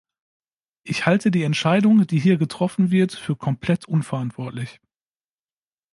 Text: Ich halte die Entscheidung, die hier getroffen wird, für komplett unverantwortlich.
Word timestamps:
Ich 0.81 1.05
halte 1.05 1.29
die 1.29 1.43
Entscheidung, 1.43 2.07
die 2.07 2.17
hier 2.17 2.37
getroffen 2.37 2.89
wird, 2.89 3.13
für 3.13 3.35
komplett 3.35 3.85
unverantwortlich. 3.85 4.81